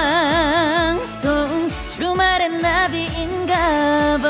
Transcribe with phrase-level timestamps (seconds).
[0.00, 4.28] 생방송 주말엔 나비인가봐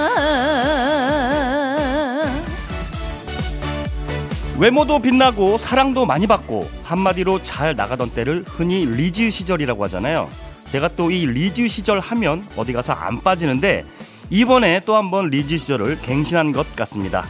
[4.59, 10.31] 외모도 빛나고 사랑도 많이 받고 한마디로 잘 나가던 때를 흔히 리즈 시절이라고 하잖아요.
[10.69, 13.85] 제가 또 이 리즈 시절 하면 어디 가서 안 빠지는데
[14.31, 17.25] 이번에 또 한번 리즈 시절을 갱신한 것 같습니다.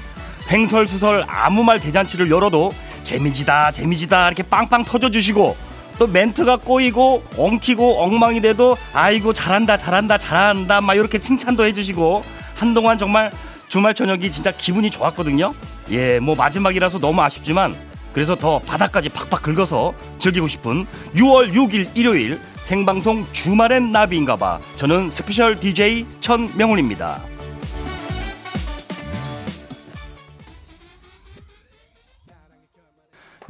[0.52, 2.70] 횡설수설 아무 말 대잔치를 열어도
[3.04, 5.69] 재미지다 재미지다 이렇게 빵빵 터져주시고
[6.00, 12.24] 또 멘트가 꼬이고 엉키고 엉망이 돼도 아이고 잘한다 잘한다 잘한다 막 이렇게 칭찬도 해주시고
[12.56, 13.30] 한동안 정말
[13.68, 15.52] 주말 저녁이 진짜 기분이 좋았거든요.
[15.90, 17.76] 예, 뭐 마지막이라서 너무 아쉽지만
[18.14, 20.86] 그래서 더 바닥까지 팍팍 긁어서 즐기고 싶은
[21.16, 24.58] 6월 6일 일요일 생방송 주말엔 나비인가봐.
[24.76, 27.20] 저는 special DJ 천명훈입니다.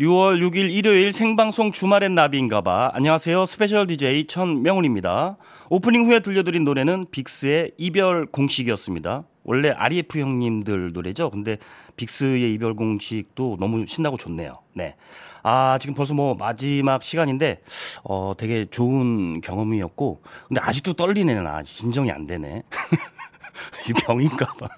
[0.01, 2.93] 6월 6일 일요일 생방송 주말엔 나비인가봐.
[2.95, 3.45] 안녕하세요.
[3.45, 5.37] special DJ 천명훈입니다.
[5.69, 9.25] 오프닝 후에 들려드린 노래는 빅스의 이별 공식이었습니다.
[9.45, 11.29] 원래 R.ef 형님들 노래죠.
[11.29, 11.59] 근데
[11.97, 14.61] 빅스의 이별 공식도 너무 신나고 좋네요.
[14.73, 14.97] 네.
[15.43, 17.61] 아, 지금 벌써 뭐 마지막 시간인데,
[18.03, 21.63] 어, 되게 좋은 경험이었고, 근데 아직도 떨리네, 나.
[21.63, 22.63] 진정이 안 되네.
[23.87, 24.69] 이 병인가 봐.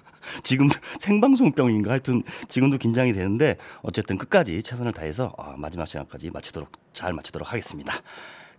[0.43, 7.13] 지금도 생방송병인가 하여튼 지금도 긴장이 되는데 어쨌든 끝까지 최선을 다해서 아, 마지막 시간까지 마치도록 잘
[7.13, 7.93] 마치도록 하겠습니다.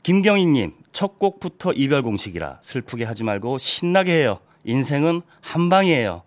[0.02, 4.38] 김경희님 첫 곡부터 이별 공식이라 슬프게 하지 말고 신나게 해요.
[4.64, 6.22] 인생은 한 방이에요.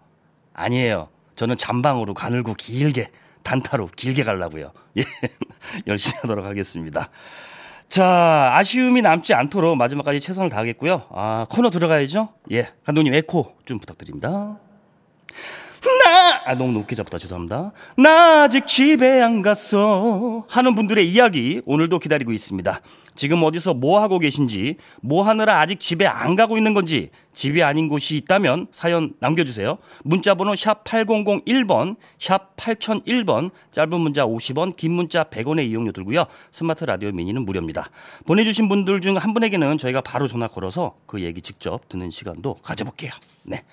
[0.54, 1.10] 아니에요.
[1.36, 3.12] 저는 잠방으로 가늘고 길게
[3.44, 4.72] 단타로 길게 가려고요.
[4.98, 5.04] 예.
[5.86, 7.10] 열심히 하도록 하겠습니다.
[7.88, 11.04] 자, 아쉬움이 남지 않도록 마지막까지 최선을 다하겠고요.
[11.12, 12.30] 아, 코너 들어가야죠.
[12.52, 12.70] 예.
[12.84, 14.58] 감독님 에코 좀 부탁드립니다.
[16.04, 17.72] 나, 아, 너무 높게 잡다 죄송합니다.
[17.98, 20.46] 나 아직 집에 안 갔어.
[20.50, 22.82] 하는 분들의 이야기 오늘도 기다리고 있습니다.
[23.16, 27.88] 지금 어디서 뭐 하고 계신지, 뭐 하느라 아직 집에 안 가고 있는 건지, 집이 아닌
[27.88, 29.78] 곳이 있다면 사연 남겨주세요.
[30.04, 36.26] 문자번호 샵 8001번, 샵 8001번, 짧은 문자 50원, 긴 문자 100원의 이용료 들고요.
[36.52, 37.92] 스마트 라디오 미니는 무료입니다.
[38.26, 43.12] 보내주신 분들 중 한 분에게는 저희가 바로 전화 걸어서 그 얘기 직접 듣는 시간도 가져볼게요.
[43.46, 43.64] 네.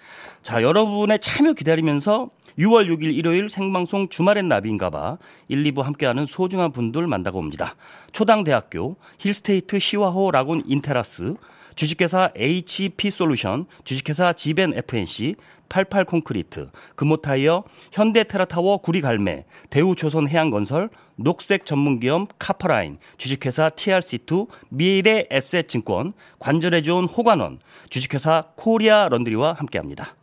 [0.42, 5.16] 자, 여러분의 참여 기다리면서 6월 6일 일요일 생방송 주말엔 나비인가봐
[5.48, 7.76] 1, 2부 함께하는 소중한 분들 만나고 옵니다.
[8.12, 11.34] 초당대학교, 힐스테이트 시화호 라군 인 테라스,
[11.74, 15.34] 주식회사 HP 솔루션, 주식회사 지벤 FNC,
[15.68, 27.04] 88 콘크리트, 금호타이어, 현대테라타워 구리갈매, 대우조선 해양건설, 녹색 전문기업 카퍼라인, 주식회사 TRC2, 미래에셋증권, 관절에 좋은
[27.06, 27.58] 호관원,
[27.88, 30.14] 주식회사 코리아 런드리와 함께합니다.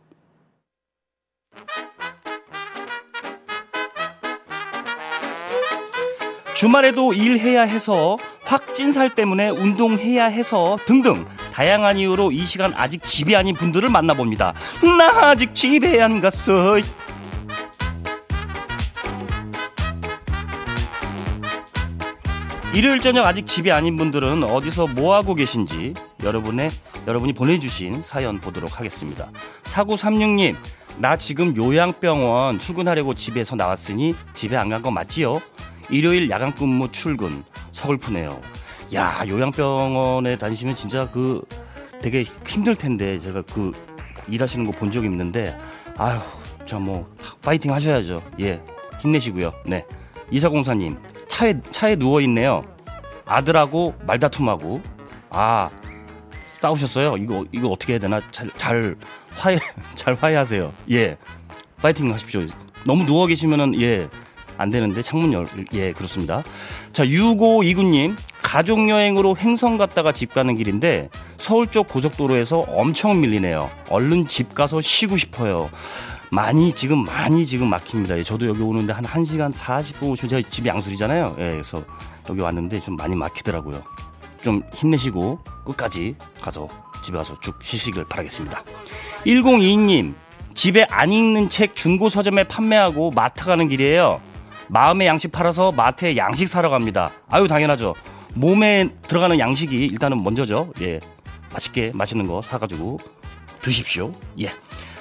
[6.54, 8.16] 주말에도 일해야 해서
[8.52, 11.24] 확진살 때문에 운동해야 해서 등등
[11.54, 14.52] 다양한 이유로 이 시간 아직 집이 아닌 분들을 만나봅니다.
[14.98, 16.76] 나 아직 집에 안 갔어.
[22.74, 25.92] 일요일 저녁 아직 집이 아닌 분들은 어디서 뭐 하고 계신지
[26.22, 26.70] 여러분의
[27.06, 29.28] 여러분이 보내주신 사연 보도록 하겠습니다.
[29.64, 30.56] 4936님,
[30.98, 35.40] 나 지금 요양병원 출근하려고 집에서 나왔으니 집에 안 간 거 맞지요?
[35.92, 37.42] 일요일 야간 근무 출근
[37.72, 38.40] 서글프네요.
[38.94, 41.42] 야 요양병원에 다니시면 진짜 그
[42.00, 43.72] 되게 힘들 텐데 제가 그
[44.28, 45.56] 일하시는 거 본 적이 있는데
[45.96, 46.20] 아휴
[46.66, 47.08] 저뭐
[47.42, 48.22] 파이팅 하셔야죠.
[48.40, 48.60] 예
[49.00, 49.52] 힘내시고요.
[49.66, 49.84] 네
[50.30, 50.96] 이사공사님
[51.28, 52.62] 차에 차에 누워 있네요.
[53.26, 54.80] 아들하고 말다툼하고
[55.30, 55.70] 아
[56.54, 57.16] 싸우셨어요.
[57.18, 58.96] 이거 이거 어떻게 해야 되나 잘, 잘
[59.34, 59.58] 화해
[59.94, 60.72] 잘 화해하세요.
[60.90, 61.16] 예
[61.80, 62.42] 파이팅 하십시오.
[62.84, 64.08] 너무 누워 계시면은 예
[64.62, 66.42] 안 되는데 창문 열, 예, 그렇습니다.
[66.92, 73.68] 자, 6529님, 가족여행으로 횡성 갔다가 집 가는 길인데 서울 쪽 고속도로에서 엄청 밀리네요.
[73.90, 75.68] 얼른 집 가서 쉬고 싶어요.
[76.30, 78.18] 많이 지금 많이 지금 막힙니다.
[78.18, 81.36] 예, 저도 여기 오는데 한 1시간 40분 오시면 제 집이 양술이잖아요.
[81.38, 81.82] 예, 그래서
[82.30, 83.82] 여기 왔는데 좀 많이 막히더라고요.
[84.42, 86.68] 좀 힘내시고 끝까지 가서
[87.04, 88.62] 집에 가서 쭉 쉬시길 바라겠습니다.
[89.26, 90.14] 1022님,
[90.54, 94.20] 집에 안 읽는 책 중고 서점에 판매하고 마트 가는 길이에요.
[94.72, 97.12] 마음의 양식 팔아서 마트에 양식 사러 갑니다.
[97.28, 97.94] 아유 당연하죠.
[98.34, 100.72] 몸에 들어가는 양식이 일단은 먼저죠.
[100.80, 100.98] 예,
[101.52, 102.98] 맛있게 맛있는 거 사가지고
[103.60, 104.12] 드십시오.
[104.40, 104.48] 예.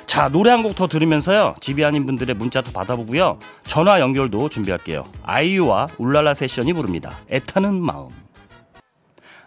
[0.05, 5.87] 자 노래 한 곡 더 들으면서요 집이 아닌 분들의 문자도 받아보고요 전화 연결도 준비할게요 아이유와
[5.99, 8.09] 울랄라 세션이 부릅니다 애타는 마음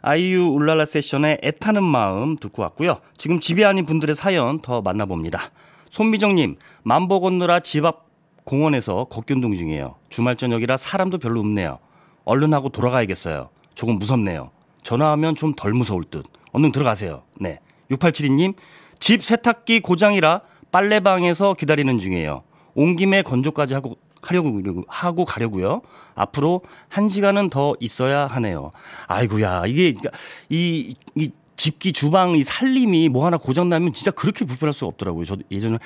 [0.01, 5.51] 아이유 울랄라 세션의 애타는 마음 듣고 왔고요 지금 집이 아닌 분들의 사연 더 만나봅니다
[5.91, 8.04] 손미정님 만보 걷느라 집 앞
[8.45, 9.97] 공원에서 걷기운동 중이에요.
[10.11, 11.79] 주말 저녁이라 사람도 별로 없네요.
[12.25, 13.49] 얼른 하고 돌아가야겠어요.
[13.75, 14.51] 조금 무섭네요.
[14.83, 16.27] 전화하면 좀 덜 무서울 듯.
[16.53, 17.23] 얼른 들어가세요.
[17.41, 17.59] 네.
[17.91, 18.55] 6872님,
[18.99, 22.43] 집 세탁기 고장이라 빨래방에서 기다리는 중이에요.
[22.75, 25.83] 온 김에 건조까지 하고 하려고 하고 가려고요.
[26.15, 28.73] 앞으로 한 시간은 더 있어야 하네요.
[29.07, 30.11] 아이고야 이게 그러니까
[30.49, 35.25] 이, 이 집기 주방 이 살림이 뭐 하나 고장 나면 진짜 그렇게 불편할 수 없더라고요.
[35.25, 35.79] 저 예전에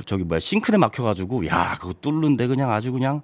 [0.00, 3.20] 그 저기 뭐야 싱크대 막혀가지고 야 그거 뚫는데 그냥 아주 그냥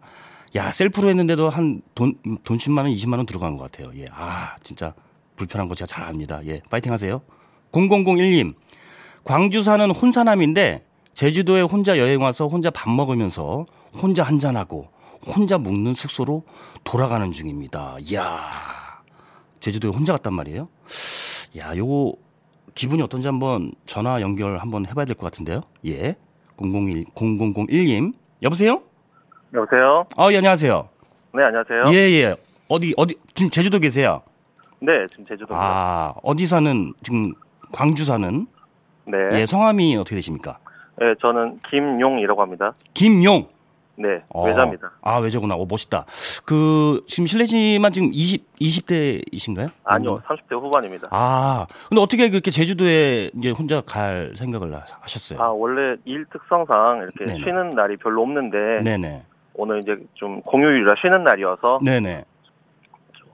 [0.55, 3.91] 야 셀프로 했는데도 한돈돈 10만 원 20만 원 들어간 것 같아요.
[3.97, 4.93] 예, 아 진짜
[5.37, 6.41] 불편한 거 제가 잘 압니다.
[6.47, 7.23] 예, 파이팅 하세요.
[7.73, 8.55] 0001님
[9.25, 13.65] 광주 사는 혼사남인데 제주도에 혼자 여행 와서 혼자 밥 먹으면서
[13.95, 14.91] 혼자 한잔하고
[15.27, 16.45] 혼자 묵는 숙소로
[16.85, 17.97] 돌아가는 중입니다.
[18.03, 18.39] 이야,
[19.61, 20.69] 제주도에 혼자 갔단 말이에요?
[21.57, 22.17] 야, 요거
[22.75, 25.63] 기분이 어떤지 한번 전화 연결 한번 해봐야 될 것 같은데요.
[25.87, 26.17] 예.
[26.59, 28.15] 001, 0001님.
[28.43, 28.83] 여보세요?
[29.55, 30.07] 여보세요?
[30.17, 30.89] 아, 예, 안녕하세요.
[31.35, 31.85] 네, 안녕하세요.
[31.93, 32.35] 예, 예.
[32.69, 34.23] 어디, 어디, 지금 제주도 계세요?
[34.81, 35.57] 네, 지금 제주도입니다.
[35.57, 37.35] 아, 어디 사는, 지금
[37.73, 38.47] 광주 사는?
[39.07, 39.17] 네.
[39.33, 40.59] 예, 성함이 어떻게 되십니까?
[40.99, 42.73] 네, 저는 김용이라고 합니다.
[42.95, 43.47] 김용.
[43.99, 44.45] 네, 어.
[44.47, 44.93] 외자입니다.
[45.01, 45.55] 아, 외자구나.
[45.57, 46.05] 오, 멋있다.
[46.45, 49.71] 그, 지금 실례지만 지금 20, 20대이신가요?
[49.85, 51.09] 아니요, 30대 후반입니다.
[51.11, 55.41] 아, 근데 어떻게 그렇게 제주도에 이제 혼자 갈 생각을 하- 하셨어요?
[55.41, 57.45] 아, 원래 일 특성상 이렇게 네네.
[57.45, 59.25] 쉬는 날이 별로 없는데 네네.
[59.55, 62.25] 오늘 이제 좀 공휴일이라 쉬는 날이어서 네네.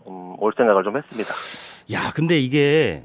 [0.06, 1.34] 음, 올 생각을 좀 했습니다.
[1.92, 3.02] 야, 근데 이게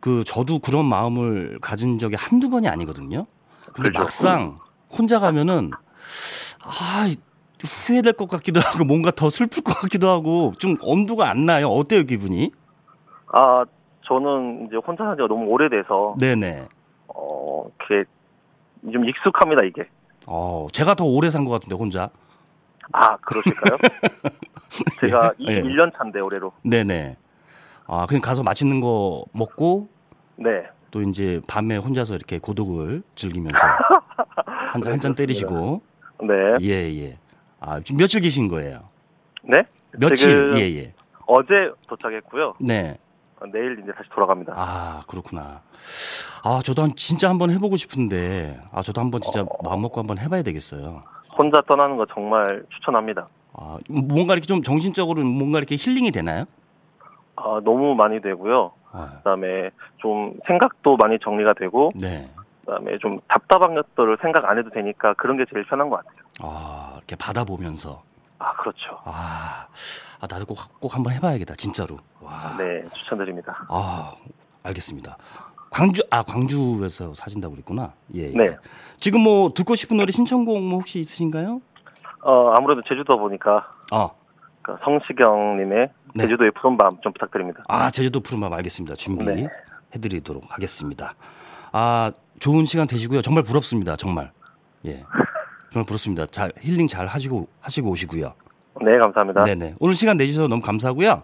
[0.00, 3.26] 그 저도 그런 마음을 가진 적이 한두 번이 아니거든요.
[3.72, 3.98] 근데 그렇죠.
[4.00, 4.58] 막상
[4.90, 5.70] 혼자 가면은
[6.64, 7.08] 아,
[7.62, 11.68] 후회될 것 같기도 하고 뭔가 더 슬플 것 같기도 하고 좀 엄두가 안 나요.
[11.68, 12.50] 어때요, 기분이?
[13.32, 13.64] 아,
[14.02, 16.68] 저는 이제 혼자 산 지가 너무 오래돼서 네네.
[17.08, 18.08] 어, 이렇게
[18.92, 19.88] 좀 익숙합니다, 이게.
[20.26, 22.10] 어, 제가 더 오래 산 것 같은데 혼자.
[22.92, 23.76] 아, 그러실까요?
[25.00, 25.62] 제가 예.
[25.62, 26.52] 21년 차인데 올해로.
[26.62, 27.16] 네네.
[27.86, 29.88] 아, 그냥 가서 맛있는 거 먹고
[30.36, 30.64] 네.
[30.90, 33.58] 또 이제 밤에 혼자서 이렇게 고독을 즐기면서
[34.46, 35.14] 한 네, 한잔 그렇습니다.
[35.16, 35.82] 때리시고
[36.26, 36.34] 네.
[36.62, 37.18] 예 예.
[37.60, 38.80] 아 지금 며칠 계신 거예요?
[39.42, 39.64] 네?
[39.98, 40.92] 며칠 예 예.
[41.26, 42.54] 어제 도착했고요.
[42.60, 42.98] 네.
[43.40, 44.52] 어, 내일 이제 다시 돌아갑니다.
[44.56, 45.62] 아 그렇구나.
[46.42, 50.42] 아 저도 한 진짜 한번 해보고 싶은데 아 저도 한번 진짜 마음 먹고 한번 해봐야
[50.42, 51.02] 되겠어요.
[51.36, 53.28] 혼자 떠나는 거 정말 추천합니다.
[53.54, 56.44] 아 뭔가 이렇게 좀 정신적으로 뭔가 이렇게 힐링이 되나요?
[57.36, 58.72] 아, 너무 많이 되고요.
[58.92, 62.30] 아, 그다음에 좀 생각도 많이 정리가 되고 네.
[62.64, 66.22] 그다음에 좀 답답한 것들을 생각 안 해도 되니까 그런 게 제일 편한 것 같아요.
[66.40, 68.02] 아 이렇게 바다 보면서
[68.38, 68.98] 아, 그렇죠.
[69.04, 69.66] 아,
[70.20, 71.96] 아 나도 꼭 꼭 한번 해봐야겠다 진짜로.
[72.20, 72.54] 와.
[72.58, 73.64] 네, 추천드립니다.
[73.68, 74.12] 아,
[74.64, 75.16] 알겠습니다.
[75.70, 77.92] 광주 아 광주에서 사신다고 그랬구나.
[78.14, 78.36] 예, 예.
[78.36, 78.56] 네.
[79.00, 81.60] 지금 뭐 듣고 싶은 노래 신청곡 뭐 혹시 있으신가요?
[82.22, 84.08] 어, 아무래도 제주도 보니까 아,
[84.62, 86.22] 그 성시경님의 네.
[86.24, 87.62] 제주도의 푸른 밤 좀 부탁드립니다.
[87.68, 88.94] 아 제주도 푸른 밤 알겠습니다.
[88.94, 89.48] 준비 네.
[89.94, 91.14] 해드리도록 하겠습니다.
[91.72, 93.22] 아 좋은 시간 되시고요.
[93.22, 93.96] 정말 부럽습니다.
[93.96, 94.30] 정말
[94.86, 95.04] 예,
[95.72, 96.26] 정말 부럽습니다.
[96.26, 98.34] 잘 힐링 잘 하시고 하시고 오시고요.
[98.84, 99.44] 네, 감사합니다.
[99.44, 99.54] 네.
[99.54, 99.74] 네네.
[99.80, 101.22] 오늘 시간 내주셔서 너무 감사하고요.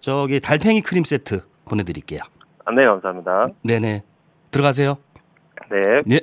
[0.00, 2.20] 저기 달팽이 크림 세트 보내 드릴게요.
[2.64, 3.48] 아, 네, 감사합니다.
[3.62, 4.02] 네 네.
[4.50, 4.98] 들어가세요.
[5.70, 6.02] 네.
[6.06, 6.17] 네.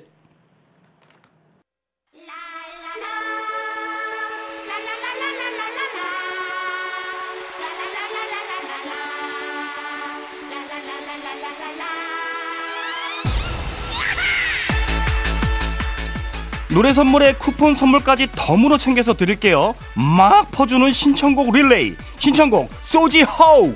[16.76, 19.76] 노래 선물에 쿠폰 선물까지 덤으로 챙겨서 드릴게요.
[19.94, 21.96] 막 퍼주는 신청곡 릴레이.
[22.18, 23.74] 신청곡 소지 호우.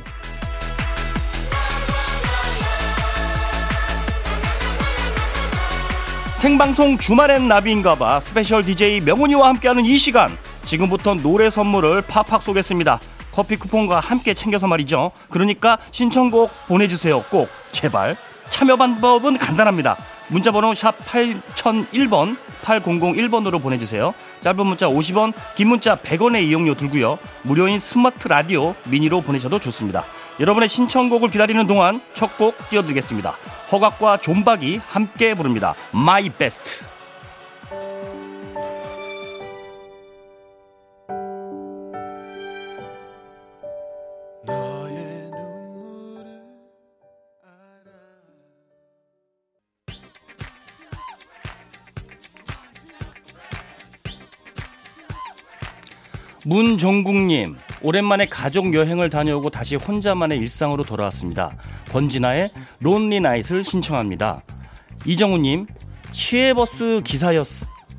[6.36, 13.02] 생방송 주말엔 나비인가봐 special DJ 명훈이와 함께하는 이 시간 지금부터 노래 선물을 팍팍 쏘겠습니다
[13.34, 18.16] 커피 쿠폰과 함께 챙겨서 말이죠 그러니까 신청곡 보내주세요 꼭 제발
[18.50, 19.98] 참여 방법은 간단합니다
[20.30, 27.80] 문자 번호 샵 8001번 8001번으로 보내주세요 짧은 문자 50원 긴 문자 100원의 이용료 들고요 무료인
[27.80, 30.04] 스마트 라디오 미니로 보내셔도 좋습니다
[30.40, 33.36] 여러분의 신청곡을 기다리는 동안 첫 곡 띄워드리겠습니다.
[33.72, 35.76] 허각과 존박이 함께 부릅니다.
[35.94, 36.86] My Best.
[56.46, 61.52] 문종국님, 오랜만에 가족 여행을 다녀오고 다시 혼자만의 일상으로 돌아왔습니다.
[61.92, 64.42] 권진아의 론리 나잇을 신청합니다.
[65.06, 65.68] 이정우님,
[66.12, 67.46] 시외버스 기사였,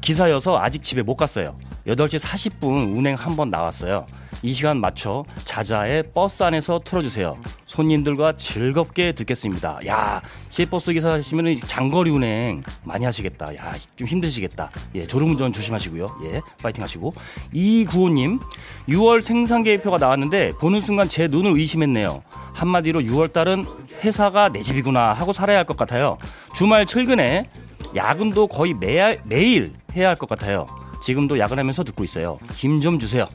[0.00, 1.56] 기사여서 아직 집에 못 갔어요.
[1.86, 4.06] 8시 40분 운행 한 번 나왔어요.
[4.42, 7.36] 이 시간 맞춰 자자의 버스 안에서 틀어주세요.
[7.70, 9.78] 손님들과 즐겁게 듣겠습니다.
[9.86, 13.54] 야, 시외버스 기사 하시면 장거리 운행 많이 하시겠다.
[13.54, 14.70] 야, 좀 힘드시겠다.
[14.96, 16.06] 예, 졸음운전 조심하시고요.
[16.24, 17.12] 예, 파이팅 하시고.
[17.52, 18.40] 이구호님,
[18.88, 22.24] 6월 생산 계획표가 나왔는데 보는 순간 제 눈을 의심했네요.
[22.54, 23.64] 한마디로 6월달은
[24.04, 26.18] 회사가 내 집이구나 하고 살아야 할 것 같아요.
[26.56, 27.48] 주말 출근에
[27.94, 30.66] 야근도 거의 매, 매일 해야 할 것 같아요.
[31.04, 32.38] 지금도 야근하면서 듣고 있어요.
[32.54, 33.28] 힘 좀 주세요.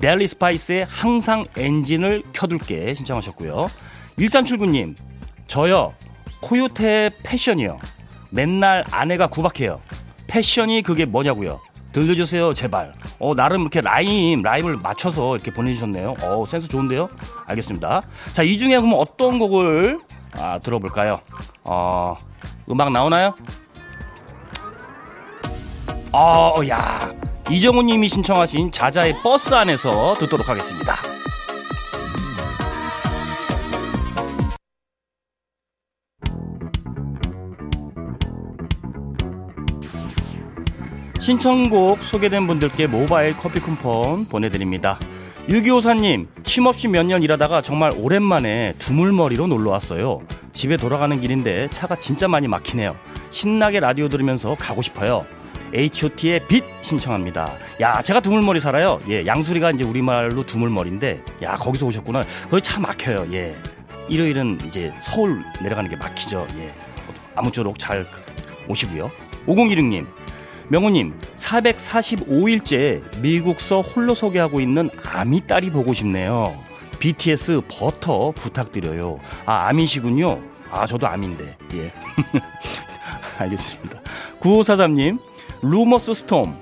[0.00, 3.68] 델리 스파이스의 항상 엔진을 켜둘게 신청하셨고요.
[4.18, 4.96] 1379님,
[5.46, 5.94] 저요,
[6.40, 7.78] 코요태 패션이요.
[8.30, 9.80] 맨날 아내가 구박해요.
[10.26, 11.60] 패션이 그게 뭐냐고요.
[11.92, 12.92] 들려주세요, 제발.
[13.20, 16.14] 어, 나름 이렇게 rhyme, rhyme을 맞춰서 이렇게 보내주셨네요.
[16.22, 17.08] 어, 센스 좋은데요?
[17.46, 18.02] 알겠습니다.
[18.32, 20.00] 자, 이 중에 그럼 어떤 곡을
[20.32, 21.20] 아, 들어볼까요?
[21.62, 22.16] 어,
[22.68, 23.34] 음악 나오나요?
[26.12, 27.12] 어, 야.
[27.50, 30.96] 이정우 님이 신청하신 자자의 버스 안에서 듣도록 하겠습니다.
[41.20, 44.98] 신청곡 소개된 분들께 모바일 커피 쿠폰 보내드립니다.
[45.48, 50.20] 6254님, 쉼없이 몇 년 일하다가 정말 오랜만에 두물머리로 놀러 왔어요.
[50.52, 52.96] 집에 돌아가는 길인데 차가 진짜 많이 막히네요.
[53.30, 55.26] 신나게 라디오 들으면서 가고 싶어요.
[55.74, 57.58] H.O.T의 빛 신청합니다.
[57.80, 58.98] 야, 제가 두물머리 살아요.
[59.08, 62.22] 예, 양수리가 이제 우리말로 두물머리인데, 야, 거기서 오셨구나.
[62.48, 63.26] 거기 차 막혀요.
[63.32, 63.56] 예.
[64.08, 66.46] 일요일은 이제 서울 내려가는 게 막히죠.
[66.58, 66.72] 예.
[67.34, 68.06] 아무쪼록 잘
[68.68, 69.10] 오시고요.
[69.46, 70.06] 5016님,
[70.68, 76.56] 명호님, 445일째 미국서 홀로 소개하고 있는 아미 딸이 보고 싶네요.
[77.00, 79.18] BTS 버터 부탁드려요.
[79.44, 80.40] 아, 아미시군요.
[80.70, 81.56] 아, 저도 아미인데.
[81.74, 81.92] 예.
[83.38, 84.00] 알겠습니다.
[84.40, 85.18] 9543님,
[85.66, 86.54] 루머스 Storm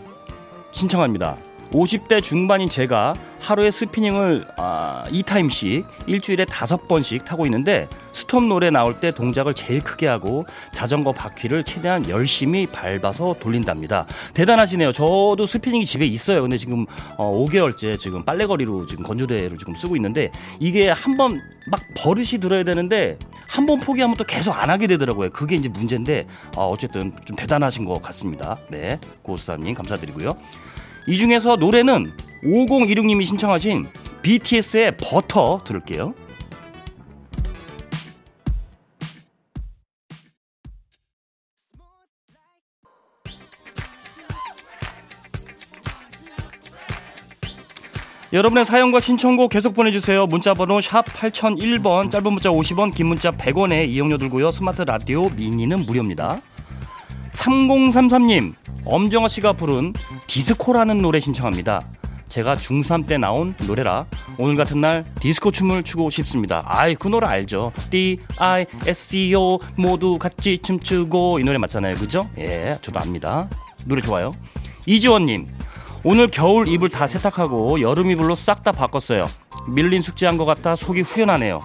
[0.71, 1.37] 신청합니다.
[1.73, 9.11] 50대 중반인 제가 하루에 spinning을 아, 2타임씩 일주일에 5번씩 타고 있는데 Storm 노래 나올 때
[9.11, 14.07] 동작을 제일 크게 하고 자전거 바퀴를 최대한 열심히 밟아서 돌린답니다.
[14.35, 14.93] 대단하시네요.
[14.93, 16.43] 저도 스피닝이 집에 있어요.
[16.43, 20.31] 근데 지금 어, 5개월째 지금 빨래거리로 지금 건조대를 지금 쓰고 있는데
[20.61, 25.31] 이게 한 번 막 버릇이 들어야 되는데 한 번 포기하면 또 계속 안 하게 되더라고요.
[25.31, 28.59] 그게 이제 문제인데 어, 어쨌든 좀 대단하신 것 같습니다.
[28.69, 30.37] 네, 고수사님 감사드리고요.
[31.07, 32.13] 이 중에서 노래는
[32.45, 33.87] 5016님이 신청하신
[34.23, 36.15] BTS의 버터 들을게요.
[48.33, 50.27] 여러분의 사연과 신청곡 계속 보내주세요.
[50.27, 54.51] 문자번호 샵 8001번, 짧은 문자 50원, 긴 문자 100원에 이용료 들고요.
[54.51, 56.41] 스마트 라디오 미니는 무료입니다.
[57.43, 59.95] 3033님, 엄정화 씨가 부른
[60.29, 61.83] 디스코라는 노래 신청합니다.
[62.29, 64.07] 제가 중3 때 나온 노래라
[64.39, 66.63] 오늘 같은 날 디스코 춤을 추고 싶습니다.
[66.67, 67.73] 아이, 그 노래 알죠?
[67.91, 71.97] D-I-S-C-O 모두 같이 춤추고 이 노래 맞잖아요.
[71.97, 72.31] 그죠?
[72.39, 73.49] 예, 저도 압니다.
[73.87, 74.31] 노래 좋아요.
[74.87, 75.49] 이지원님,
[76.05, 79.27] 오늘 겨울 이불 다 세탁하고 여름 이불로 싹 다 바꿨어요.
[79.67, 81.59] 밀린 숙제한 것 같아 속이 후련하네요.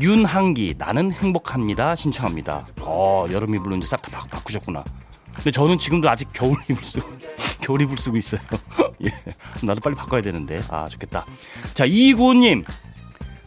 [0.00, 1.94] 윤한기, 나는 행복합니다.
[1.94, 2.66] 신청합니다.
[2.80, 4.82] 어, 여름 이불로 이제 싹 다 바꾸셨구나.
[5.40, 7.08] 근데 저는 지금도 아직 겨울 이불 쓰고
[7.60, 8.40] 겨울 이불 쓰고 있어요.
[9.04, 9.12] 예,
[9.62, 11.24] 나도 빨리 바꿔야 되는데 아 좋겠다.
[11.74, 12.64] 자 이구호님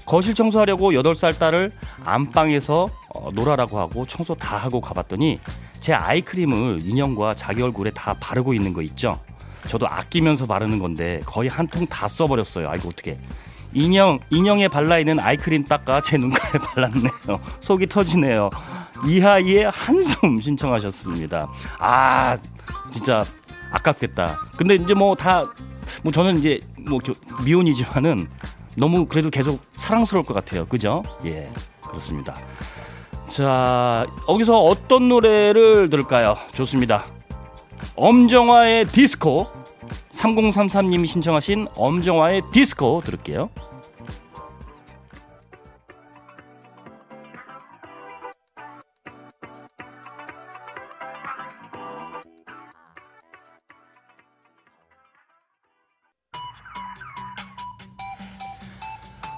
[0.05, 1.71] 거실 청소하려고 8살 딸을
[2.03, 5.39] 안방에서 어, 놀아라고 하고 청소 다 하고 가봤더니
[5.79, 9.19] 제 아이크림을 인형과 자기 얼굴에 다 바르고 있는 거 있죠.
[9.67, 12.69] 저도 아끼면서 바르는 건데 거의 한 통 다 써버렸어요.
[12.69, 13.17] 아이고 어떻게?
[13.75, 17.39] 인형 인형에 발라 있는 아이크림 닦아 제 눈가에 발랐네요.
[17.61, 18.49] 속이 터지네요.
[19.05, 21.49] 이하이의 한숨 신청하셨습니다.
[21.79, 22.37] 아
[22.91, 23.25] 진짜
[23.71, 24.39] 아깝겠다.
[24.57, 25.49] 근데 이제 뭐 다뭐
[26.03, 26.99] 뭐 저는 이제 뭐
[27.45, 28.29] 미혼이지만은
[28.77, 30.65] 너무 그래도 계속 사랑스러울 것 같아요.
[30.65, 31.03] 그죠?
[31.25, 32.35] 예 그렇습니다.
[33.27, 36.35] 자 여기서 어떤 노래를 들을까요?
[36.53, 37.05] 좋습니다.
[37.95, 39.47] 엄정화의 디스코
[40.11, 43.49] 3033님이 신청하신 엄정화의 디스코 들을게요.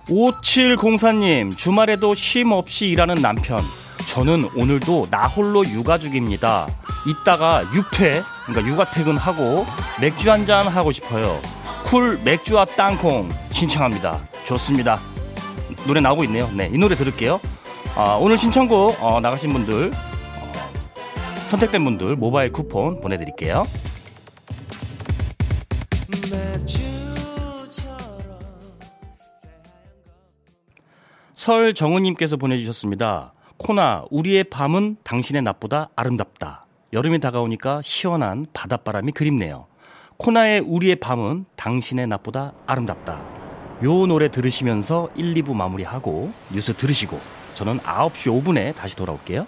[0.07, 3.59] 5704님, 주말에도 쉼 없이 일하는 남편.
[4.07, 6.67] 저는 오늘도 나 홀로 육아 중입니다.
[7.07, 9.65] 이따가 육퇴, 그러니까 육아 퇴근하고
[9.99, 11.39] 맥주 한 잔 하고 싶어요.
[11.85, 14.19] 쿨 맥주와 땅콩 신청합니다.
[14.45, 14.99] 좋습니다.
[15.87, 16.49] 노래 나오고 있네요.
[16.53, 17.39] 네, 이 노래 들을게요.
[17.95, 20.71] 아, 오늘 신청곡 어, 나가신 분들 어,
[21.49, 23.65] 선택된 분들 모바일 쿠폰 보내드릴게요.
[31.45, 33.31] 설정우님께서 보내주셨습니다.
[33.57, 36.63] 코나, 우리의 밤은 당신의 낮보다 아름답다.
[36.91, 39.67] 여름이 다가오니까 시원한 바닷바람이 그립네요.
[40.17, 43.21] 코나의 우리의 밤은 당신의 낮보다 아름답다.
[43.83, 47.21] 요 노래 들으시면서 1, 2부 마무리하고 뉴스 들으시고
[47.53, 49.45] 저는 9시 5분에 다시 돌아올게요.